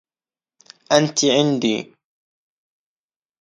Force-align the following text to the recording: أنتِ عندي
أنتِ 0.91 1.25
عندي 1.25 1.93